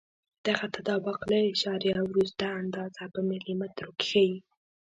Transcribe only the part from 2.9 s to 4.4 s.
په ملي مترو کې ښیي.